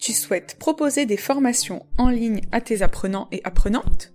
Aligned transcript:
Tu 0.00 0.14
souhaites 0.14 0.56
proposer 0.58 1.04
des 1.04 1.18
formations 1.18 1.84
en 1.98 2.08
ligne 2.08 2.40
à 2.52 2.62
tes 2.62 2.80
apprenants 2.80 3.28
et 3.32 3.42
apprenantes? 3.44 4.14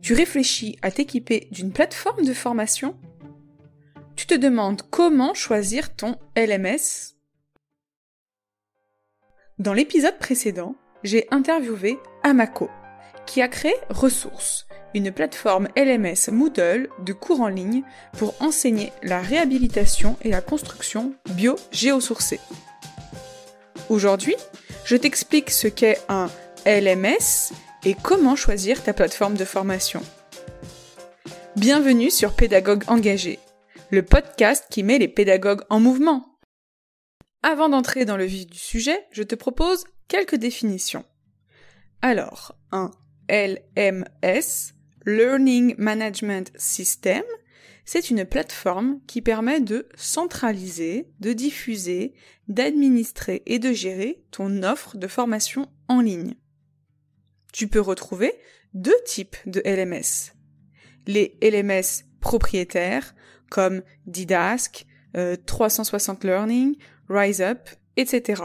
Tu 0.00 0.14
réfléchis 0.14 0.78
à 0.80 0.90
t'équiper 0.90 1.48
d'une 1.50 1.72
plateforme 1.72 2.24
de 2.24 2.32
formation? 2.32 2.96
Tu 4.16 4.26
te 4.26 4.34
demandes 4.34 4.80
comment 4.90 5.34
choisir 5.34 5.94
ton 5.94 6.16
LMS 6.34 7.14
Dans 9.58 9.74
l'épisode 9.74 10.18
précédent, 10.18 10.74
j'ai 11.04 11.26
interviewé 11.30 11.98
Amako, 12.22 12.70
qui 13.26 13.42
a 13.42 13.48
créé 13.48 13.74
Ressources, 13.90 14.66
une 14.94 15.12
plateforme 15.12 15.68
LMS 15.76 16.32
Moodle 16.32 16.88
de 17.04 17.12
cours 17.12 17.42
en 17.42 17.48
ligne 17.48 17.82
pour 18.16 18.34
enseigner 18.40 18.90
la 19.02 19.20
réhabilitation 19.20 20.16
et 20.22 20.30
la 20.30 20.40
construction 20.40 21.12
bio-géosourcée. 21.34 22.40
Aujourd'hui, 23.90 24.34
je 24.88 24.96
t'explique 24.96 25.50
ce 25.50 25.68
qu'est 25.68 25.98
un 26.08 26.30
LMS 26.64 27.52
et 27.84 27.94
comment 27.94 28.36
choisir 28.36 28.82
ta 28.82 28.94
plateforme 28.94 29.34
de 29.34 29.44
formation. 29.44 30.00
Bienvenue 31.56 32.10
sur 32.10 32.34
Pédagogue 32.34 32.84
engagé, 32.86 33.38
le 33.90 34.02
podcast 34.02 34.64
qui 34.70 34.82
met 34.82 34.96
les 34.96 35.08
pédagogues 35.08 35.60
en 35.68 35.78
mouvement. 35.78 36.38
Avant 37.42 37.68
d'entrer 37.68 38.06
dans 38.06 38.16
le 38.16 38.24
vif 38.24 38.46
du 38.46 38.58
sujet, 38.58 38.98
je 39.12 39.22
te 39.22 39.34
propose 39.34 39.84
quelques 40.08 40.36
définitions. 40.36 41.04
Alors, 42.00 42.56
un 42.72 42.90
LMS, 43.28 44.72
Learning 45.04 45.74
Management 45.76 46.50
System, 46.56 47.24
c'est 47.90 48.10
une 48.10 48.26
plateforme 48.26 49.00
qui 49.06 49.22
permet 49.22 49.62
de 49.62 49.88
centraliser, 49.96 51.08
de 51.20 51.32
diffuser, 51.32 52.12
d'administrer 52.46 53.42
et 53.46 53.58
de 53.58 53.72
gérer 53.72 54.22
ton 54.30 54.62
offre 54.62 54.98
de 54.98 55.06
formation 55.06 55.70
en 55.88 56.02
ligne. 56.02 56.34
Tu 57.50 57.66
peux 57.66 57.80
retrouver 57.80 58.34
deux 58.74 59.00
types 59.06 59.38
de 59.46 59.62
LMS. 59.64 60.34
Les 61.06 61.38
LMS 61.40 62.04
propriétaires 62.20 63.14
comme 63.48 63.80
Didask, 64.04 64.84
360 65.46 66.26
euh, 66.26 66.28
Learning, 66.28 66.76
RiseUp, 67.08 67.70
etc. 67.96 68.42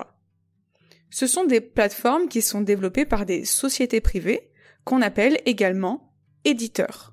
Ce 1.10 1.28
sont 1.28 1.44
des 1.44 1.60
plateformes 1.60 2.30
qui 2.30 2.42
sont 2.42 2.62
développées 2.62 3.06
par 3.06 3.26
des 3.26 3.44
sociétés 3.44 4.00
privées 4.00 4.54
qu'on 4.86 5.02
appelle 5.02 5.42
également 5.46 6.14
éditeurs. 6.46 7.13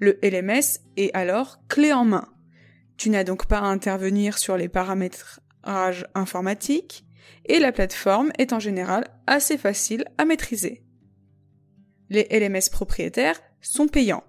Le 0.00 0.18
LMS 0.22 0.80
est 0.96 1.14
alors 1.14 1.58
clé 1.68 1.92
en 1.92 2.04
main. 2.04 2.28
Tu 2.96 3.10
n'as 3.10 3.24
donc 3.24 3.46
pas 3.46 3.58
à 3.58 3.64
intervenir 3.64 4.38
sur 4.38 4.56
les 4.56 4.68
paramétrages 4.68 6.06
informatiques 6.14 7.04
et 7.46 7.58
la 7.58 7.72
plateforme 7.72 8.30
est 8.38 8.52
en 8.52 8.60
général 8.60 9.06
assez 9.26 9.58
facile 9.58 10.04
à 10.18 10.24
maîtriser. 10.24 10.82
Les 12.10 12.26
LMS 12.30 12.70
propriétaires 12.70 13.40
sont 13.60 13.88
payants. 13.88 14.24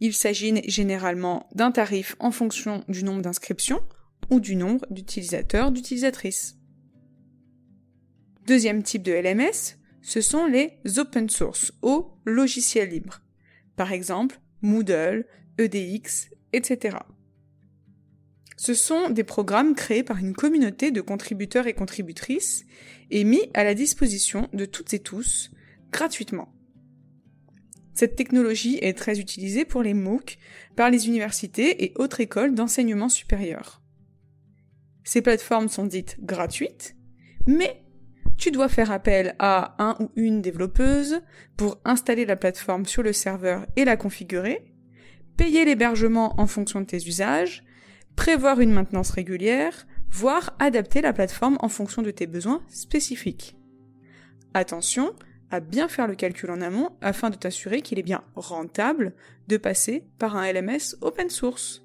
Il 0.00 0.14
s'agit 0.14 0.62
généralement 0.68 1.48
d'un 1.54 1.70
tarif 1.70 2.16
en 2.18 2.30
fonction 2.30 2.84
du 2.88 3.04
nombre 3.04 3.22
d'inscriptions 3.22 3.82
ou 4.30 4.40
du 4.40 4.56
nombre 4.56 4.86
d'utilisateurs, 4.90 5.70
d'utilisatrices. 5.70 6.56
Deuxième 8.46 8.82
type 8.82 9.02
de 9.02 9.12
LMS, 9.12 9.76
ce 10.02 10.20
sont 10.20 10.46
les 10.46 10.80
open 10.98 11.28
source 11.28 11.72
ou 11.82 12.06
logiciels 12.24 12.88
libres. 12.88 13.20
Par 13.76 13.92
exemple, 13.92 14.39
Moodle, 14.62 15.26
EDX, 15.58 16.30
etc. 16.52 16.98
Ce 18.56 18.74
sont 18.74 19.08
des 19.08 19.24
programmes 19.24 19.74
créés 19.74 20.02
par 20.02 20.18
une 20.18 20.34
communauté 20.34 20.90
de 20.90 21.00
contributeurs 21.00 21.66
et 21.66 21.72
contributrices 21.72 22.66
et 23.10 23.24
mis 23.24 23.50
à 23.54 23.64
la 23.64 23.74
disposition 23.74 24.48
de 24.52 24.66
toutes 24.66 24.92
et 24.92 24.98
tous 24.98 25.50
gratuitement. 25.90 26.52
Cette 27.94 28.16
technologie 28.16 28.78
est 28.82 28.96
très 28.96 29.18
utilisée 29.18 29.64
pour 29.64 29.82
les 29.82 29.94
MOOC 29.94 30.38
par 30.76 30.90
les 30.90 31.08
universités 31.08 31.84
et 31.84 31.92
autres 31.96 32.20
écoles 32.20 32.54
d'enseignement 32.54 33.08
supérieur. 33.08 33.82
Ces 35.04 35.22
plateformes 35.22 35.68
sont 35.68 35.86
dites 35.86 36.16
gratuites, 36.20 36.96
mais 37.46 37.82
tu 38.40 38.50
dois 38.50 38.70
faire 38.70 38.90
appel 38.90 39.36
à 39.38 39.74
un 39.78 39.96
ou 40.00 40.10
une 40.16 40.40
développeuse 40.40 41.20
pour 41.58 41.78
installer 41.84 42.24
la 42.24 42.36
plateforme 42.36 42.86
sur 42.86 43.02
le 43.02 43.12
serveur 43.12 43.66
et 43.76 43.84
la 43.84 43.98
configurer, 43.98 44.64
payer 45.36 45.66
l'hébergement 45.66 46.40
en 46.40 46.46
fonction 46.46 46.80
de 46.80 46.86
tes 46.86 47.06
usages, 47.06 47.62
prévoir 48.16 48.60
une 48.60 48.72
maintenance 48.72 49.10
régulière, 49.10 49.86
voire 50.10 50.56
adapter 50.58 51.02
la 51.02 51.12
plateforme 51.12 51.58
en 51.60 51.68
fonction 51.68 52.00
de 52.00 52.10
tes 52.10 52.26
besoins 52.26 52.62
spécifiques. 52.70 53.56
Attention 54.54 55.14
à 55.50 55.60
bien 55.60 55.88
faire 55.88 56.08
le 56.08 56.14
calcul 56.14 56.50
en 56.50 56.62
amont 56.62 56.90
afin 57.02 57.28
de 57.28 57.36
t'assurer 57.36 57.82
qu'il 57.82 57.98
est 57.98 58.02
bien 58.02 58.24
rentable 58.36 59.12
de 59.48 59.58
passer 59.58 60.04
par 60.18 60.36
un 60.36 60.50
LMS 60.50 60.96
open 61.02 61.28
source. 61.28 61.84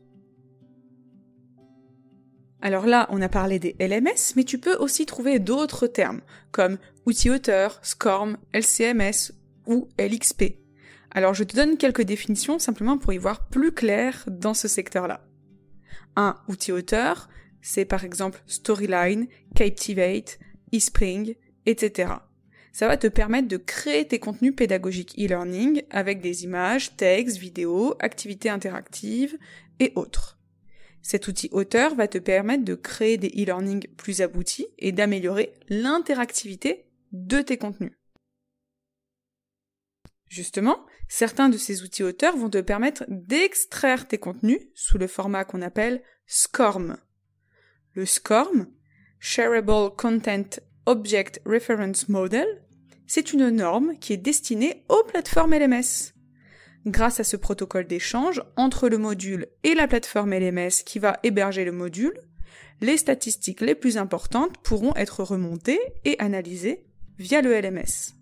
Alors 2.66 2.88
là, 2.88 3.06
on 3.12 3.22
a 3.22 3.30
parlé 3.30 3.60
des 3.60 3.76
LMS, 3.80 4.34
mais 4.36 4.44
tu 4.44 4.58
peux 4.58 4.76
aussi 4.78 5.06
trouver 5.06 5.38
d'autres 5.38 5.86
termes, 5.86 6.22
comme 6.52 6.80
outil 7.06 7.30
auteur, 7.30 7.78
SCORM, 7.84 8.38
LCMS 8.56 9.34
ou 9.68 9.88
LXP. 10.00 10.56
Alors 11.12 11.36
je 11.36 11.44
te 11.44 11.56
donne 11.56 11.78
quelques 11.78 12.02
définitions 12.02 12.58
simplement 12.58 12.98
pour 12.98 13.14
y 13.14 13.20
voir 13.20 13.50
plus 13.50 13.72
clair 13.72 14.26
dans 14.28 14.56
ce 14.56 14.68
secteur-là. 14.68 15.28
Un 16.16 16.38
outil 16.48 16.72
auteur, 16.72 17.30
c'est 17.62 17.86
par 17.86 18.04
exemple 18.04 18.42
Storyline, 18.48 19.28
Captivate, 19.54 20.40
eSpring, 20.72 21.36
etc. 21.68 22.14
Ça 22.72 22.88
va 22.88 22.98
te 22.98 23.06
permettre 23.06 23.48
de 23.48 23.58
créer 23.58 24.08
tes 24.08 24.18
contenus 24.18 24.56
pédagogiques 24.56 25.14
e-learning 25.20 25.84
avec 25.92 26.20
des 26.20 26.46
images, 26.46 26.98
textes, 26.98 27.38
vidéos, 27.38 27.94
activités 28.00 28.50
interactives 28.50 29.38
et 29.80 29.92
autres. 29.94 30.35
Cet 31.06 31.28
outil 31.28 31.50
auteur 31.52 31.94
va 31.94 32.08
te 32.08 32.18
permettre 32.18 32.66
de 32.66 32.74
créer 32.74 33.18
des 33.18 33.28
e-learning 33.28 33.86
plus 33.96 34.22
aboutis 34.22 34.66
et 34.80 34.92
d'améliorer 34.92 35.54
l'interactivité 35.70 36.88
de 37.12 37.42
tes 37.42 37.58
contenus. 37.58 37.92
Justement, 40.30 40.84
certains 41.08 41.50
de 41.50 41.60
ces 41.60 41.84
outils 41.84 42.02
auteurs 42.02 42.36
vont 42.36 42.50
te 42.50 42.60
permettre 42.60 43.04
d'extraire 43.08 44.08
tes 44.08 44.18
contenus 44.18 44.62
sous 44.74 44.98
le 44.98 45.06
format 45.06 45.46
qu'on 45.46 45.62
appelle 45.62 46.02
SCORM. 46.26 46.98
Le 47.94 48.08
SCORM, 48.08 48.66
Shareable 49.20 49.96
Content 49.96 50.60
Object 50.88 51.40
Reference 51.46 52.10
Model, 52.10 52.48
c'est 53.06 53.32
une 53.32 53.52
norme 53.52 53.96
qui 54.00 54.14
est 54.14 54.18
destinée 54.18 54.84
aux 54.90 55.04
plateformes 55.04 55.54
LMS 55.54 56.15
grâce 56.86 57.20
à 57.20 57.24
ce 57.24 57.38
protocole 57.38 57.88
d'échange 57.88 58.44
entre 58.56 58.90
le 58.90 58.98
module 58.98 59.48
et 59.64 59.74
la 59.74 59.88
plateforme 59.88 60.34
LMS 60.34 60.84
qui 60.86 61.00
va 61.00 61.20
héberger 61.24 61.66
le 61.66 61.72
module, 61.72 62.20
les 62.82 62.98
statistiques 62.98 63.62
les 63.62 63.76
plus 63.76 63.98
importantes 63.98 64.58
pourront 64.60 64.96
être 64.96 65.24
remontées 65.24 65.80
et 66.04 66.20
analysées 66.20 66.86
via 67.18 67.42
le 67.42 67.60
LMS. 67.60 68.14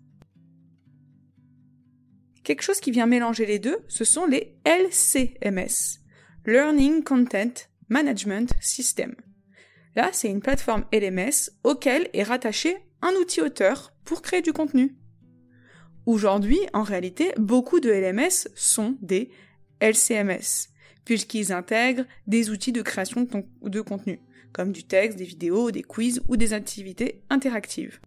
Quelque 2.44 2.62
chose 2.62 2.80
qui 2.80 2.90
vient 2.90 3.06
mélanger 3.06 3.46
les 3.46 3.58
deux, 3.58 3.78
ce 3.88 4.04
sont 4.04 4.26
les 4.26 4.58
LCMS, 4.64 6.00
Learning 6.46 7.02
Content 7.02 7.54
Management 7.88 8.52
System. 8.60 9.14
Là, 9.96 10.10
c'est 10.12 10.28
une 10.28 10.40
plateforme 10.40 10.84
LMS 10.92 11.50
auquel 11.62 12.08
est 12.12 12.22
rattaché 12.22 12.76
un 13.00 13.12
outil 13.12 13.40
auteur 13.40 13.92
pour 14.04 14.22
créer 14.22 14.42
du 14.42 14.52
contenu. 14.52 14.96
Aujourd'hui, 16.06 16.60
en 16.74 16.82
réalité, 16.82 17.32
beaucoup 17.38 17.80
de 17.80 17.90
LMS 17.90 18.48
sont 18.54 18.96
des 19.00 19.30
LCMS, 19.80 20.68
puisqu'ils 21.04 21.52
intègrent 21.52 22.04
des 22.26 22.50
outils 22.50 22.72
de 22.72 22.82
création 22.82 23.26
de 23.62 23.80
contenu, 23.80 24.20
comme 24.52 24.72
du 24.72 24.84
texte, 24.84 25.18
des 25.18 25.24
vidéos, 25.24 25.70
des 25.70 25.82
quiz 25.82 26.22
ou 26.28 26.36
des 26.36 26.52
activités 26.52 27.22
interactives. 27.30 28.00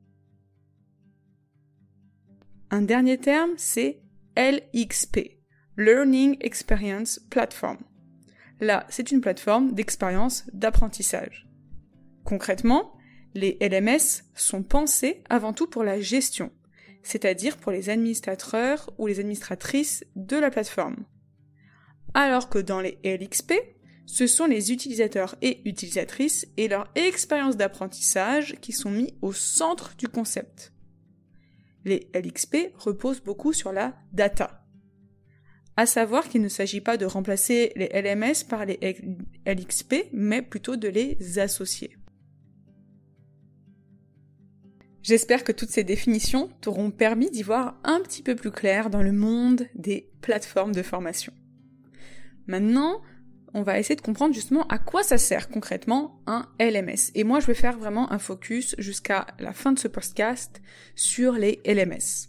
Un 2.70 2.82
dernier 2.82 3.18
terme, 3.18 3.52
c'est 3.58 4.02
LXP, 4.36 5.40
Learning 5.78 6.38
Experience 6.42 7.20
Platform. 7.30 7.78
Là, 8.60 8.86
c'est 8.90 9.12
une 9.12 9.22
plateforme 9.22 9.74
d'expérience 9.74 10.46
d'apprentissage. 10.54 11.48
Concrètement, 12.24 12.94
les 13.34 13.58
LMS 13.62 14.24
sont 14.36 14.64
pensés 14.64 15.24
avant 15.30 15.54
tout 15.54 15.68
pour 15.68 15.84
la 15.84 16.02
gestion, 16.02 16.52
c'est-à-dire 17.08 17.56
pour 17.56 17.72
les 17.72 17.90
administrateurs 17.90 18.90
ou 18.98 19.08
les 19.08 19.22
administratrices 19.22 20.06
de 20.18 20.36
la 20.36 20.52
plateforme. 20.52 21.06
Alors 22.14 22.50
que 22.50 22.60
dans 22.60 22.82
les 22.82 23.00
LXP, 23.06 23.54
ce 24.06 24.28
sont 24.28 24.46
les 24.46 24.74
utilisateurs 24.74 25.36
et 25.42 25.62
utilisatrices 25.68 26.48
et 26.58 26.68
leur 26.68 26.92
expérience 26.96 27.56
d'apprentissage 27.56 28.56
qui 28.60 28.74
sont 28.74 28.92
mis 28.92 29.14
au 29.22 29.32
centre 29.32 29.96
du 29.98 30.08
concept. 30.08 30.74
Les 31.86 32.10
LXP 32.14 32.74
reposent 32.76 33.22
beaucoup 33.22 33.54
sur 33.54 33.72
la 33.72 33.96
data. 34.12 34.66
À 35.78 35.86
savoir 35.86 36.28
qu'il 36.28 36.42
ne 36.42 36.50
s'agit 36.50 36.82
pas 36.82 36.98
de 36.98 37.06
remplacer 37.06 37.72
les 37.76 37.88
LMS 37.90 38.46
par 38.50 38.66
les 38.66 38.80
LXP, 39.46 40.10
mais 40.12 40.42
plutôt 40.42 40.76
de 40.76 40.88
les 40.88 41.40
associer. 41.40 41.97
J'espère 45.08 45.46
que 45.46 45.54
toutes 45.54 45.70
ces 45.70 45.86
définitions 45.86 46.50
t'auront 46.60 46.92
permis 46.92 47.32
d'y 47.32 47.42
voir 47.42 47.80
un 47.86 48.02
petit 48.02 48.22
peu 48.22 48.36
plus 48.36 48.52
clair 48.52 48.90
dans 48.90 49.02
le 49.02 49.14
monde 49.14 49.66
des 49.74 50.10
plateformes 50.20 50.76
de 50.76 50.82
formation. 50.82 51.32
Maintenant, 52.46 53.02
on 53.54 53.62
va 53.62 53.80
essayer 53.80 53.96
de 53.96 54.02
comprendre 54.02 54.36
justement 54.36 54.68
à 54.68 54.80
quoi 54.80 55.04
ça 55.04 55.18
sert 55.18 55.48
concrètement 55.48 56.20
un 56.28 56.46
LMS. 56.60 57.14
Et 57.16 57.24
moi, 57.24 57.40
je 57.40 57.48
vais 57.48 57.54
faire 57.54 57.78
vraiment 57.78 58.12
un 58.12 58.20
focus 58.20 58.76
jusqu'à 58.80 59.28
la 59.40 59.54
fin 59.54 59.72
de 59.72 59.80
ce 59.80 59.88
podcast 59.88 60.62
sur 60.96 61.36
les 61.36 61.62
LMS. 61.66 62.28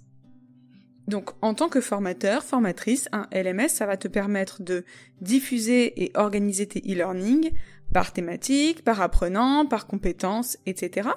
Donc, 1.09 1.31
en 1.43 1.55
tant 1.55 1.69
que 1.69 1.81
formateur, 1.81 2.45
formatrice, 2.45 3.09
un 3.11 3.27
LMS, 3.33 3.71
ça 3.71 3.87
va 3.87 3.97
te 3.97 4.07
permettre 4.07 4.63
de 4.63 4.85
diffuser 5.21 6.05
et 6.05 6.13
organiser 6.15 6.69
tes 6.69 6.79
e-learning 6.79 7.51
par 7.93 8.13
thématique, 8.13 8.85
par 8.85 9.01
apprenant, 9.01 9.67
par 9.67 9.89
compétences, 9.89 10.59
etc. 10.65 11.09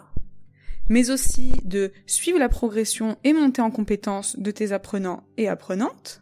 Mais 0.91 1.09
aussi 1.09 1.53
de 1.63 1.93
suivre 2.05 2.37
la 2.37 2.49
progression 2.49 3.17
et 3.23 3.31
monter 3.31 3.61
en 3.61 3.71
compétences 3.71 4.37
de 4.37 4.51
tes 4.51 4.73
apprenants 4.73 5.23
et 5.37 5.47
apprenantes. 5.47 6.21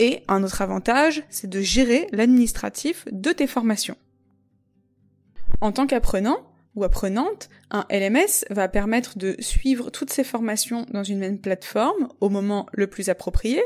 Et 0.00 0.24
un 0.26 0.42
autre 0.42 0.62
avantage, 0.62 1.22
c'est 1.30 1.48
de 1.48 1.60
gérer 1.60 2.08
l'administratif 2.10 3.04
de 3.12 3.30
tes 3.30 3.46
formations. 3.46 3.96
En 5.60 5.70
tant 5.70 5.86
qu'apprenant, 5.86 6.38
ou 6.74 6.82
apprenante, 6.82 7.50
un 7.70 7.86
LMS 7.88 8.46
va 8.50 8.66
permettre 8.66 9.16
de 9.16 9.36
suivre 9.38 9.90
toutes 9.90 10.12
ces 10.12 10.24
formations 10.24 10.84
dans 10.90 11.04
une 11.04 11.20
même 11.20 11.38
plateforme 11.38 12.08
au 12.18 12.30
moment 12.30 12.66
le 12.72 12.88
plus 12.88 13.10
approprié, 13.10 13.62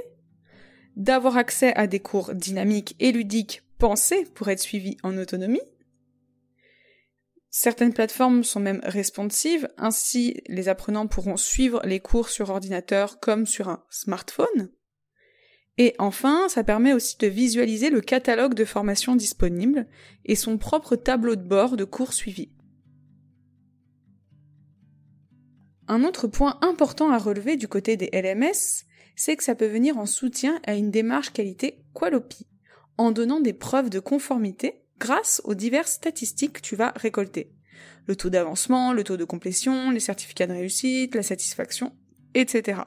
d'avoir 0.97 1.39
accès 1.39 1.75
à 1.75 1.87
des 1.87 2.01
cours 2.01 2.35
dynamiques 2.35 2.97
et 3.01 3.13
ludiques 3.13 3.63
pensés 3.79 4.27
pour 4.35 4.49
être 4.49 4.61
suivis 4.61 4.99
en 5.03 5.17
autonomie. 5.17 5.63
Certaines 7.57 7.93
plateformes 7.93 8.43
sont 8.43 8.59
même 8.59 8.81
responsives, 8.83 9.69
ainsi 9.77 10.43
les 10.49 10.69
apprenants 10.69 11.07
pourront 11.07 11.37
suivre 11.37 11.81
les 11.85 12.01
cours 12.01 12.29
sur 12.29 12.51
ordinateur 12.51 13.21
comme 13.21 13.47
sur 13.47 13.69
un 13.69 13.85
smartphone. 13.91 14.73
Et 15.79 15.95
enfin, 16.01 16.49
ça 16.49 16.65
permet 16.65 16.93
aussi 16.93 17.17
de 17.17 17.29
visualiser 17.29 17.91
le 17.91 18.01
catalogue 18.01 18.55
de 18.55 18.65
formations 18.65 19.15
disponibles 19.15 19.87
et 20.25 20.35
son 20.35 20.59
propre 20.59 20.97
tableau 20.97 21.37
de 21.37 21.47
bord 21.47 21.77
de 21.77 21.85
cours 21.85 22.13
suivis. 22.13 22.51
Un 25.87 26.03
autre 26.03 26.27
point 26.27 26.59
important 26.61 27.13
à 27.13 27.19
relever 27.19 27.57
du 27.57 27.69
côté 27.69 27.97
des 27.97 28.11
LMS, 28.13 28.85
c'est 29.15 29.37
que 29.37 29.45
ça 29.45 29.55
peut 29.55 29.69
venir 29.69 29.97
en 29.97 30.07
soutien 30.07 30.61
à 30.67 30.75
une 30.75 30.91
démarche 30.91 31.33
qualité 31.33 31.85
Qualopi, 31.95 32.49
en 32.99 33.13
donnant 33.13 33.39
des 33.39 33.53
preuves 33.53 33.91
de 33.91 34.01
conformité 34.01 34.84
grâce 34.99 35.41
aux 35.45 35.55
diverses 35.55 35.93
statistiques 35.93 36.55
que 36.55 36.61
tu 36.61 36.77
vas 36.77 36.93
récolter. 36.97 37.53
Le 38.07 38.17
taux 38.17 38.31
d'avancement, 38.31 38.93
le 38.93 39.05
taux 39.05 39.17
de 39.17 39.25
complétion, 39.25 39.91
les 39.91 40.01
certificats 40.01 40.47
de 40.47 40.53
réussite, 40.53 41.15
la 41.15 41.23
satisfaction, 41.23 41.93
etc. 42.35 42.83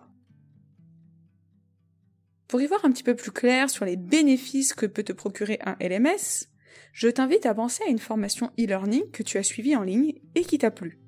Pour 2.47 2.61
y 2.61 2.67
voir 2.67 2.85
un 2.85 2.91
petit 2.91 3.03
peu 3.03 3.15
plus 3.15 3.31
clair 3.31 3.69
sur 3.69 3.83
les 3.83 3.97
bénéfices 3.97 4.73
que 4.73 4.85
peut 4.85 5.03
te 5.03 5.13
procurer 5.13 5.59
un 5.65 5.75
LMS, 5.81 6.47
je 6.93 7.09
t'invite 7.09 7.45
à 7.45 7.53
penser 7.53 7.83
à 7.83 7.89
une 7.89 7.99
formation 7.99 8.51
e-learning 8.59 9.11
que 9.11 9.23
tu 9.23 9.37
as 9.37 9.43
suivie 9.43 9.75
en 9.75 9.83
ligne 9.83 10.13
et 10.35 10.43
qui 10.43 10.57
t'a 10.57 10.71
plu. 10.71 10.99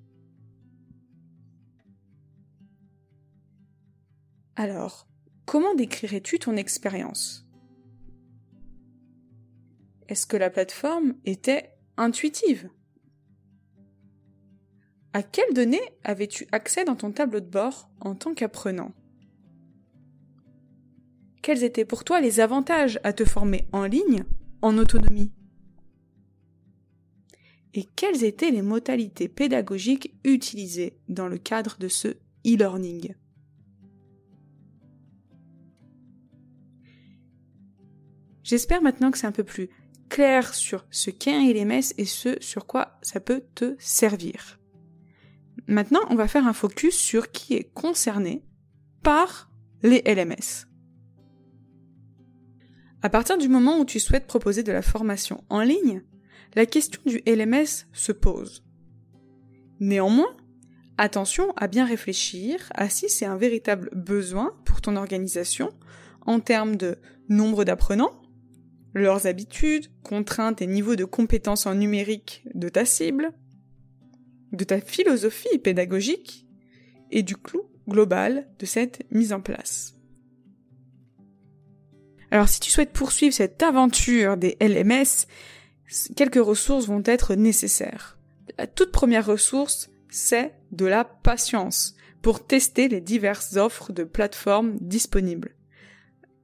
Alors, 4.55 5.07
comment 5.45 5.73
décrirais-tu 5.73 6.37
ton 6.37 6.57
expérience? 6.57 7.48
Est-ce 10.09 10.25
que 10.25 10.37
la 10.37 10.49
plateforme 10.49 11.13
était 11.23 11.69
intuitive? 11.95 12.67
À 15.13 15.21
quelles 15.21 15.53
données 15.53 15.79
avais-tu 16.03 16.47
accès 16.51 16.83
dans 16.83 16.95
ton 16.95 17.11
tableau 17.11 17.39
de 17.39 17.45
bord 17.45 17.91
en 17.99 18.15
tant 18.15 18.33
qu'apprenant? 18.33 18.91
Quels 21.43 21.63
étaient 21.63 21.85
pour 21.85 22.03
toi 22.03 22.21
les 22.21 22.39
avantages 22.39 22.99
à 23.03 23.13
te 23.13 23.23
former 23.23 23.67
en 23.71 23.85
ligne, 23.85 24.23
en 24.63 24.79
autonomie? 24.79 25.31
Et 27.75 27.83
quelles 27.95 28.23
étaient 28.23 28.49
les 28.49 28.63
modalités 28.63 29.29
pédagogiques 29.29 30.15
utilisées 30.23 30.97
dans 31.07 31.27
le 31.27 31.37
cadre 31.37 31.77
de 31.77 31.87
ce 31.87 32.07
e-learning? 32.47 33.13
J'espère 38.41 38.81
maintenant 38.81 39.11
que 39.11 39.19
c'est 39.19 39.27
un 39.27 39.31
peu 39.31 39.43
plus 39.43 39.69
sur 40.51 40.85
ce 40.91 41.11
qu'est 41.11 41.33
un 41.33 41.43
LMS 41.43 41.93
et 41.97 42.05
ce 42.05 42.35
sur 42.41 42.65
quoi 42.65 42.99
ça 43.01 43.19
peut 43.19 43.43
te 43.55 43.75
servir. 43.79 44.59
Maintenant, 45.67 46.01
on 46.09 46.15
va 46.15 46.27
faire 46.27 46.45
un 46.45 46.53
focus 46.53 46.95
sur 46.95 47.31
qui 47.31 47.53
est 47.53 47.71
concerné 47.73 48.43
par 49.01 49.49
les 49.81 50.01
LMS. 50.01 50.67
À 53.01 53.09
partir 53.09 53.37
du 53.37 53.47
moment 53.47 53.79
où 53.79 53.85
tu 53.85 53.99
souhaites 53.99 54.27
proposer 54.27 54.61
de 54.61 54.73
la 54.73 54.81
formation 54.81 55.43
en 55.49 55.61
ligne, 55.61 56.03
la 56.55 56.65
question 56.65 57.01
du 57.05 57.21
LMS 57.25 57.87
se 57.93 58.11
pose. 58.11 58.65
Néanmoins, 59.79 60.35
attention 60.97 61.53
à 61.55 61.67
bien 61.67 61.85
réfléchir 61.85 62.69
à 62.75 62.89
si 62.89 63.07
c'est 63.07 63.25
un 63.25 63.37
véritable 63.37 63.89
besoin 63.93 64.51
pour 64.65 64.81
ton 64.81 64.97
organisation 64.97 65.69
en 66.25 66.41
termes 66.41 66.75
de 66.75 66.97
nombre 67.29 67.63
d'apprenants, 67.63 68.21
leurs 68.93 69.27
habitudes, 69.27 69.87
contraintes 70.03 70.61
et 70.61 70.67
niveaux 70.67 70.95
de 70.95 71.05
compétences 71.05 71.65
en 71.65 71.75
numérique 71.75 72.43
de 72.53 72.69
ta 72.69 72.85
cible, 72.85 73.31
de 74.51 74.63
ta 74.63 74.81
philosophie 74.81 75.59
pédagogique 75.59 76.45
et 77.11 77.23
du 77.23 77.35
clou 77.35 77.63
global 77.87 78.47
de 78.59 78.65
cette 78.65 79.03
mise 79.11 79.33
en 79.33 79.41
place. 79.41 79.95
Alors 82.31 82.47
si 82.47 82.59
tu 82.59 82.69
souhaites 82.69 82.93
poursuivre 82.93 83.33
cette 83.33 83.61
aventure 83.63 84.37
des 84.37 84.55
LMS, 84.61 85.25
quelques 86.15 86.43
ressources 86.43 86.85
vont 86.85 87.03
être 87.05 87.35
nécessaires. 87.35 88.19
La 88.57 88.67
toute 88.67 88.91
première 88.91 89.25
ressource, 89.25 89.89
c'est 90.09 90.53
de 90.71 90.85
la 90.85 91.05
patience 91.05 91.95
pour 92.21 92.45
tester 92.45 92.87
les 92.87 93.01
diverses 93.01 93.55
offres 93.55 93.93
de 93.93 94.03
plateformes 94.03 94.77
disponibles 94.81 95.55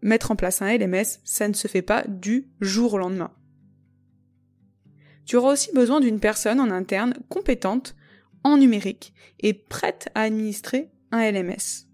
mettre 0.05 0.29
en 0.29 0.35
place 0.35 0.61
un 0.61 0.77
LMS, 0.77 1.19
ça 1.23 1.47
ne 1.47 1.53
se 1.53 1.67
fait 1.67 1.81
pas 1.81 2.03
du 2.07 2.47
jour 2.61 2.93
au 2.93 2.97
lendemain. 2.99 3.33
Tu 5.25 5.35
auras 5.35 5.53
aussi 5.53 5.71
besoin 5.73 5.99
d'une 5.99 6.19
personne 6.19 6.59
en 6.59 6.69
interne 6.69 7.15
compétente 7.27 7.95
en 8.43 8.57
numérique 8.57 9.13
et 9.39 9.53
prête 9.55 10.09
à 10.13 10.21
administrer 10.21 10.91
un 11.11 11.29
LMS. 11.31 11.87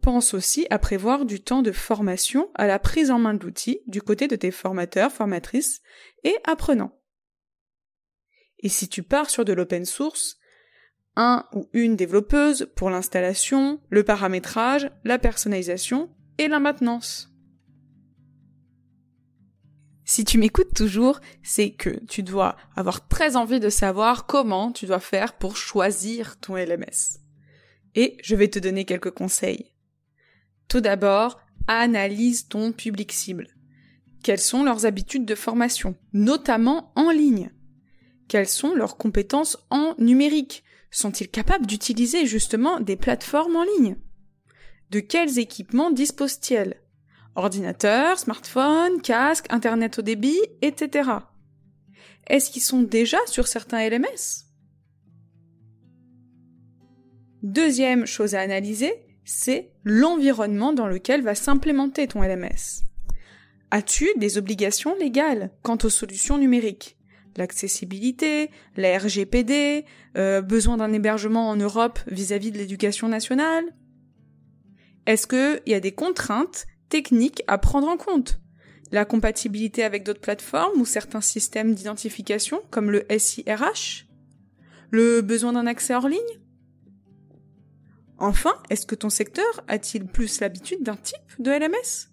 Pense 0.00 0.32
aussi 0.32 0.66
à 0.70 0.78
prévoir 0.78 1.26
du 1.26 1.42
temps 1.42 1.60
de 1.60 1.72
formation 1.72 2.50
à 2.54 2.66
la 2.66 2.78
prise 2.78 3.10
en 3.10 3.18
main 3.18 3.34
de 3.34 3.44
l'outil 3.44 3.80
du 3.86 4.00
côté 4.00 4.28
de 4.28 4.36
tes 4.36 4.50
formateurs, 4.50 5.12
formatrices 5.12 5.82
et 6.24 6.36
apprenants. 6.44 6.98
Et 8.60 8.70
si 8.70 8.88
tu 8.88 9.02
pars 9.02 9.28
sur 9.28 9.44
de 9.44 9.52
l'open 9.52 9.84
source, 9.84 10.39
un 11.20 11.44
ou 11.52 11.68
une 11.74 11.96
développeuse 11.96 12.70
pour 12.74 12.88
l'installation, 12.88 13.78
le 13.90 14.02
paramétrage, 14.02 14.90
la 15.04 15.18
personnalisation 15.18 16.08
et 16.38 16.48
la 16.48 16.60
maintenance. 16.60 17.30
Si 20.04 20.24
tu 20.24 20.38
m'écoutes 20.38 20.74
toujours, 20.74 21.20
c'est 21.42 21.70
que 21.70 22.04
tu 22.06 22.22
dois 22.22 22.56
avoir 22.74 23.06
très 23.06 23.36
envie 23.36 23.60
de 23.60 23.68
savoir 23.68 24.26
comment 24.26 24.72
tu 24.72 24.86
dois 24.86 24.98
faire 24.98 25.34
pour 25.34 25.56
choisir 25.56 26.40
ton 26.40 26.56
LMS. 26.56 27.20
Et 27.94 28.16
je 28.22 28.34
vais 28.34 28.48
te 28.48 28.58
donner 28.58 28.84
quelques 28.84 29.12
conseils. 29.12 29.72
Tout 30.68 30.80
d'abord, 30.80 31.38
analyse 31.68 32.48
ton 32.48 32.72
public 32.72 33.12
cible. 33.12 33.48
Quelles 34.22 34.40
sont 34.40 34.64
leurs 34.64 34.86
habitudes 34.86 35.26
de 35.26 35.34
formation, 35.34 35.94
notamment 36.12 36.92
en 36.96 37.10
ligne? 37.10 37.50
Quelles 38.26 38.48
sont 38.48 38.74
leurs 38.74 38.96
compétences 38.96 39.58
en 39.70 39.94
numérique? 39.98 40.64
Sont-ils 40.90 41.28
capables 41.28 41.66
d'utiliser 41.66 42.26
justement 42.26 42.80
des 42.80 42.96
plateformes 42.96 43.56
en 43.56 43.64
ligne? 43.64 43.96
De 44.90 45.00
quels 45.00 45.38
équipements 45.38 45.90
disposent-ils? 45.90 46.74
Ordinateur, 47.36 48.18
smartphone, 48.18 49.00
casque, 49.02 49.46
Internet 49.50 50.00
au 50.00 50.02
débit, 50.02 50.40
etc. 50.62 51.10
Est-ce 52.26 52.50
qu'ils 52.50 52.62
sont 52.62 52.82
déjà 52.82 53.18
sur 53.26 53.46
certains 53.46 53.88
LMS 53.88 54.46
Deuxième 57.42 58.04
chose 58.04 58.34
à 58.34 58.40
analyser, 58.40 58.92
c'est 59.24 59.72
l'environnement 59.84 60.72
dans 60.72 60.86
lequel 60.86 61.22
va 61.22 61.34
s'implémenter 61.34 62.06
ton 62.06 62.22
LMS. 62.22 62.84
As-tu 63.70 64.08
des 64.16 64.36
obligations 64.36 64.94
légales 64.96 65.50
quant 65.62 65.78
aux 65.82 65.88
solutions 65.88 66.36
numériques? 66.36 66.99
L'accessibilité, 67.36 68.50
la 68.76 68.98
RGPD, 68.98 69.84
euh, 70.16 70.40
besoin 70.42 70.76
d'un 70.76 70.92
hébergement 70.92 71.48
en 71.48 71.56
Europe 71.56 71.98
vis-à-vis 72.06 72.50
de 72.50 72.58
l'éducation 72.58 73.08
nationale. 73.08 73.64
Est-ce 75.06 75.26
qu'il 75.26 75.62
y 75.66 75.74
a 75.74 75.80
des 75.80 75.92
contraintes 75.92 76.66
techniques 76.88 77.42
à 77.46 77.58
prendre 77.58 77.88
en 77.88 77.96
compte? 77.96 78.40
La 78.92 79.04
compatibilité 79.04 79.84
avec 79.84 80.04
d'autres 80.04 80.20
plateformes 80.20 80.80
ou 80.80 80.84
certains 80.84 81.20
systèmes 81.20 81.74
d'identification 81.74 82.60
comme 82.70 82.90
le 82.90 83.04
SIRH 83.16 84.06
Le 84.90 85.20
besoin 85.20 85.52
d'un 85.52 85.66
accès 85.66 85.94
hors 85.94 86.08
ligne? 86.08 86.40
Enfin, 88.18 88.54
est-ce 88.68 88.84
que 88.84 88.94
ton 88.94 89.08
secteur 89.08 89.64
a-t-il 89.66 90.06
plus 90.06 90.40
l'habitude 90.40 90.82
d'un 90.82 90.96
type 90.96 91.16
de 91.38 91.50
LMS 91.50 92.10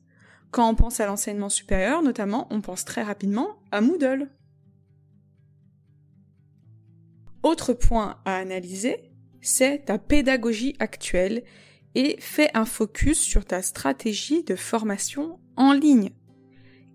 Quand 0.52 0.70
on 0.70 0.76
pense 0.76 1.02
à 1.02 1.06
l'enseignement 1.06 1.50
supérieur, 1.50 2.02
notamment, 2.02 2.48
on 2.50 2.62
pense 2.62 2.86
très 2.86 3.04
rapidement 3.04 3.60
à 3.72 3.82
Moodle. 3.82 4.30
Autre 7.48 7.72
point 7.72 8.18
à 8.25 8.36
analyser, 8.36 8.98
c'est 9.39 9.86
ta 9.86 9.98
pédagogie 9.98 10.75
actuelle 10.80 11.44
et 11.96 12.18
fais 12.20 12.50
un 12.54 12.66
focus 12.66 13.22
sur 13.22 13.46
ta 13.46 13.62
stratégie 13.62 14.44
de 14.44 14.58
formation 14.58 15.39
en 15.56 15.72
ligne. 15.72 16.10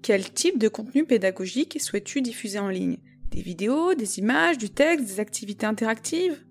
Quel 0.02 0.30
type 0.30 0.58
de 0.58 0.68
contenu 0.68 1.06
pédagogique 1.06 1.80
souhaites-tu 1.80 2.20
diffuser 2.20 2.58
en 2.58 2.68
ligne? 2.68 2.98
Des 3.30 3.40
vidéos, 3.40 3.94
des 3.94 4.18
images, 4.18 4.58
du 4.58 4.68
texte, 4.68 5.06
des 5.06 5.20
activités 5.20 5.64
interactives? 5.64 6.44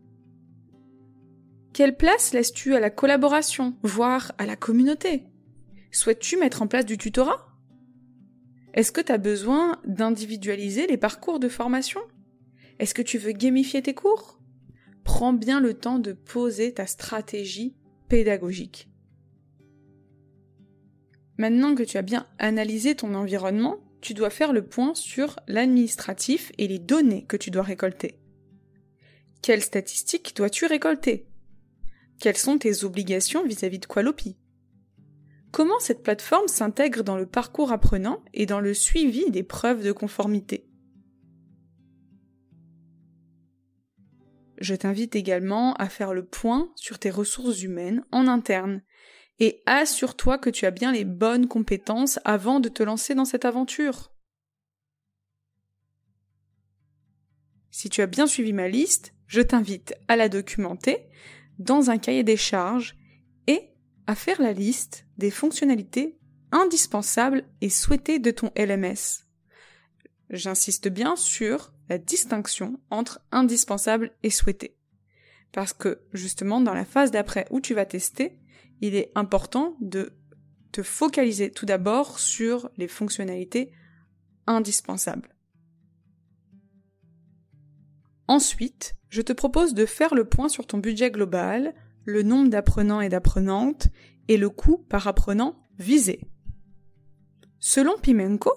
Quelle 1.71 1.95
place 1.95 2.33
laisses-tu 2.33 2.73
à 2.73 2.79
la 2.79 2.89
collaboration, 2.89 3.77
voire 3.83 4.31
à 4.39 4.47
la 4.47 4.55
communauté? 4.55 5.25
Souhaites-tu 5.91 6.37
mettre 6.37 6.63
en 6.63 6.67
place 6.67 6.87
du 6.87 6.97
tutorat? 6.97 7.55
Est-ce 8.73 8.91
que 8.91 9.01
tu 9.01 9.11
as 9.11 9.19
besoin 9.19 9.79
d'individualiser 9.85 10.87
les 10.87 10.97
parcours 10.97 11.39
de 11.39 11.49
formation? 11.49 12.01
Est-ce 12.81 12.95
que 12.95 13.03
tu 13.03 13.19
veux 13.19 13.31
gamifier 13.31 13.83
tes 13.83 13.93
cours? 13.93 14.39
Prends 15.03 15.33
bien 15.33 15.59
le 15.59 15.75
temps 15.75 15.99
de 15.99 16.13
poser 16.13 16.73
ta 16.73 16.87
stratégie 16.87 17.75
pédagogique. 18.09 18.89
Maintenant 21.37 21.75
que 21.75 21.83
tu 21.83 21.99
as 21.99 22.01
bien 22.01 22.25
analysé 22.39 22.95
ton 22.95 23.13
environnement, 23.13 23.77
tu 24.01 24.15
dois 24.15 24.31
faire 24.31 24.51
le 24.51 24.65
point 24.65 24.95
sur 24.95 25.39
l'administratif 25.47 26.51
et 26.57 26.67
les 26.67 26.79
données 26.79 27.23
que 27.27 27.37
tu 27.37 27.51
dois 27.51 27.61
récolter. 27.61 28.17
Quelles 29.43 29.61
statistiques 29.61 30.35
dois-tu 30.35 30.65
récolter? 30.65 31.27
Quelles 32.19 32.35
sont 32.35 32.57
tes 32.57 32.83
obligations 32.83 33.45
vis-à-vis 33.45 33.77
de 33.77 33.85
Qualopi? 33.85 34.37
Comment 35.51 35.79
cette 35.79 36.01
plateforme 36.01 36.47
s'intègre 36.47 37.03
dans 37.03 37.17
le 37.17 37.27
parcours 37.27 37.71
apprenant 37.71 38.23
et 38.33 38.47
dans 38.47 38.59
le 38.59 38.73
suivi 38.73 39.29
des 39.29 39.43
preuves 39.43 39.83
de 39.83 39.91
conformité? 39.91 40.70
Je 44.61 44.75
t'invite 44.75 45.15
également 45.15 45.73
à 45.73 45.89
faire 45.89 46.13
le 46.13 46.23
point 46.23 46.71
sur 46.75 46.99
tes 46.99 47.09
ressources 47.09 47.63
humaines 47.63 48.05
en 48.11 48.27
interne 48.27 48.83
et 49.39 49.63
assure-toi 49.65 50.37
que 50.37 50.51
tu 50.51 50.67
as 50.67 50.71
bien 50.71 50.91
les 50.91 51.03
bonnes 51.03 51.47
compétences 51.47 52.19
avant 52.25 52.59
de 52.59 52.69
te 52.69 52.83
lancer 52.83 53.15
dans 53.15 53.25
cette 53.25 53.43
aventure. 53.43 54.13
Si 57.71 57.89
tu 57.89 58.03
as 58.03 58.05
bien 58.05 58.27
suivi 58.27 58.53
ma 58.53 58.67
liste, 58.67 59.15
je 59.25 59.41
t'invite 59.41 59.95
à 60.07 60.15
la 60.15 60.29
documenter 60.29 61.09
dans 61.57 61.89
un 61.89 61.97
cahier 61.97 62.23
des 62.23 62.37
charges 62.37 62.95
et 63.47 63.71
à 64.05 64.13
faire 64.13 64.39
la 64.39 64.53
liste 64.53 65.07
des 65.17 65.31
fonctionnalités 65.31 66.19
indispensables 66.51 67.45
et 67.61 67.69
souhaitées 67.71 68.19
de 68.19 68.29
ton 68.29 68.51
LMS. 68.55 69.25
J'insiste 70.29 70.87
bien 70.87 71.15
sur 71.15 71.73
distinction 71.97 72.79
entre 72.89 73.21
indispensable 73.31 74.11
et 74.23 74.29
souhaité. 74.29 74.77
Parce 75.51 75.73
que 75.73 76.01
justement, 76.13 76.61
dans 76.61 76.73
la 76.73 76.85
phase 76.85 77.11
d'après 77.11 77.45
où 77.49 77.59
tu 77.59 77.73
vas 77.73 77.85
tester, 77.85 78.37
il 78.79 78.95
est 78.95 79.11
important 79.15 79.77
de 79.81 80.13
te 80.71 80.83
focaliser 80.83 81.51
tout 81.51 81.65
d'abord 81.65 82.19
sur 82.19 82.69
les 82.77 82.87
fonctionnalités 82.87 83.71
indispensables. 84.47 85.35
Ensuite, 88.27 88.95
je 89.09 89.21
te 89.21 89.33
propose 89.33 89.73
de 89.73 89.85
faire 89.85 90.15
le 90.15 90.23
point 90.23 90.47
sur 90.47 90.65
ton 90.65 90.77
budget 90.77 91.11
global, 91.11 91.75
le 92.05 92.23
nombre 92.23 92.49
d'apprenants 92.49 93.01
et 93.01 93.09
d'apprenantes 93.09 93.87
et 94.29 94.37
le 94.37 94.49
coût 94.49 94.77
par 94.77 95.07
apprenant 95.07 95.67
visé. 95.77 96.21
Selon 97.59 97.97
Pimenko, 97.97 98.51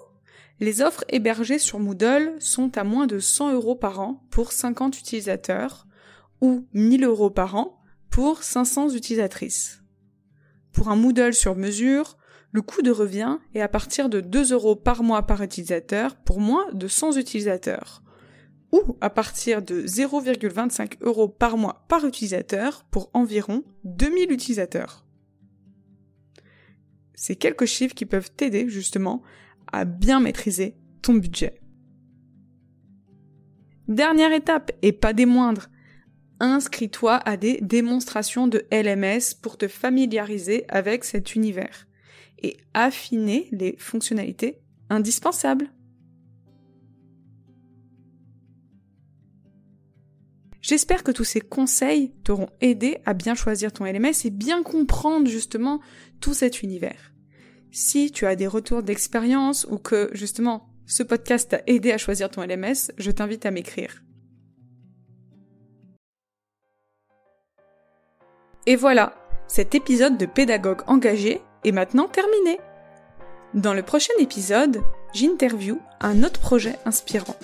les 0.59 0.81
offres 0.81 1.03
hébergées 1.09 1.59
sur 1.59 1.79
Moodle 1.79 2.35
sont 2.39 2.77
à 2.77 2.83
moins 2.83 3.07
de 3.07 3.19
100 3.19 3.53
euros 3.53 3.75
par 3.75 3.99
an 3.99 4.25
pour 4.29 4.51
50 4.51 4.99
utilisateurs 4.99 5.87
ou 6.41 6.67
1000 6.73 7.03
euros 7.03 7.29
par 7.29 7.55
an 7.55 7.81
pour 8.09 8.43
500 8.43 8.91
utilisatrices. 8.91 9.81
Pour 10.71 10.89
un 10.89 10.95
Moodle 10.95 11.33
sur 11.33 11.55
mesure, 11.55 12.17
le 12.51 12.61
coût 12.61 12.81
de 12.81 12.91
revient 12.91 13.37
est 13.53 13.61
à 13.61 13.67
partir 13.67 14.07
de 14.07 14.21
2 14.21 14.53
euros 14.53 14.77
par 14.77 15.03
mois 15.03 15.23
par 15.23 15.41
utilisateur 15.41 16.15
pour 16.15 16.39
moins 16.39 16.71
de 16.71 16.87
100 16.87 17.17
utilisateurs, 17.17 18.01
ou 18.71 18.97
à 19.01 19.09
partir 19.09 19.61
de 19.61 19.81
0,25 19.85 20.97
euros 21.01 21.27
par 21.27 21.57
mois 21.57 21.85
par 21.89 22.05
utilisateur 22.05 22.85
pour 22.91 23.09
environ 23.13 23.63
2000 23.83 24.31
utilisateurs. 24.31 25.05
C'est 27.13 27.35
quelques 27.35 27.65
chiffres 27.65 27.95
qui 27.95 28.05
peuvent 28.05 28.31
t'aider 28.31 28.69
justement 28.69 29.21
bien 29.83 30.21
maîtriser 30.21 30.77
ton 31.01 31.15
budget. 31.15 31.59
Dernière 33.87 34.31
étape, 34.31 34.71
et 34.81 34.93
pas 34.93 35.13
des 35.13 35.25
moindres, 35.25 35.67
inscris-toi 36.39 37.15
à 37.15 37.37
des 37.37 37.59
démonstrations 37.61 38.47
de 38.47 38.65
LMS 38.71 39.35
pour 39.41 39.57
te 39.57 39.67
familiariser 39.67 40.65
avec 40.69 41.03
cet 41.03 41.35
univers 41.35 41.87
et 42.41 42.57
affiner 42.73 43.47
les 43.51 43.75
fonctionnalités 43.77 44.59
indispensables. 44.89 45.69
J'espère 50.61 51.03
que 51.03 51.11
tous 51.11 51.23
ces 51.23 51.41
conseils 51.41 52.11
t'auront 52.23 52.49
aidé 52.59 52.97
à 53.05 53.13
bien 53.13 53.35
choisir 53.35 53.71
ton 53.71 53.85
LMS 53.85 54.25
et 54.25 54.31
bien 54.31 54.63
comprendre 54.63 55.29
justement 55.29 55.79
tout 56.21 56.33
cet 56.33 56.63
univers. 56.63 57.14
Si 57.77 58.09
tu 58.09 58.25
as 58.25 58.37
des 58.37 58.47
retours 58.47 58.83
d'expérience 58.83 59.67
ou 59.69 59.77
que 59.77 60.09
justement 60.13 60.69
ce 60.87 61.03
podcast 61.03 61.49
t'a 61.49 61.59
aidé 61.67 61.91
à 61.91 61.97
choisir 61.97 62.29
ton 62.29 62.41
LMS, 62.41 62.93
je 62.97 63.11
t'invite 63.11 63.45
à 63.45 63.51
m'écrire. 63.51 64.01
Et 68.65 68.77
voilà, 68.77 69.13
cet 69.49 69.75
épisode 69.75 70.17
de 70.17 70.25
Pédagogue 70.25 70.83
engagé 70.87 71.41
est 71.65 71.73
maintenant 71.73 72.07
terminé. 72.07 72.61
Dans 73.53 73.73
le 73.73 73.83
prochain 73.83 74.13
épisode, 74.19 74.81
j'interview 75.13 75.81
un 75.99 76.23
autre 76.23 76.39
projet 76.39 76.77
inspirant. 76.85 77.35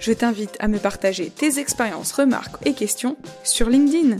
Je 0.00 0.14
t'invite 0.14 0.56
à 0.60 0.68
me 0.68 0.78
partager 0.78 1.28
tes 1.28 1.58
expériences, 1.58 2.12
remarques 2.12 2.66
et 2.66 2.72
questions 2.72 3.18
sur 3.44 3.68
LinkedIn. 3.68 4.16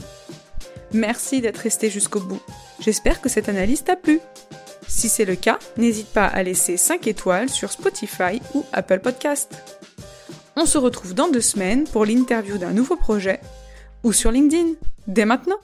Merci 0.97 1.43
d'être 1.43 1.59
resté 1.59 1.91
jusqu'au 1.91 2.21
bout. 2.21 2.41
J'espère 2.81 3.21
que 3.21 3.29
cette 3.29 3.51
analyse 3.51 3.85
t'a 3.85 3.97
plu. 3.97 4.19
Si 4.89 5.11
c'est 5.11 5.27
le 5.27 5.37
cas, 5.37 5.59
n'hésite 5.77 6.09
pas 6.09 6.27
à 6.27 6.43
laisser 6.43 6.79
5 6.79 7.07
étoiles 7.07 7.51
sur 7.51 7.71
Spotify 7.71 8.41
ou 8.55 8.65
Apple 8.73 9.01
Podcast. 9.01 9.79
On 10.57 10.65
se 10.65 10.79
retrouve 10.79 11.13
dans 11.13 11.29
deux 11.29 11.43
semaines 11.43 11.85
pour 11.85 12.07
l'interview 12.07 12.57
d'un 12.57 12.73
nouveau 12.73 12.97
projet 12.97 13.41
ou 14.05 14.15
sur 14.15 14.31
LinkedIn, 14.31 14.73
dès 15.07 15.27
maintenant. 15.27 15.59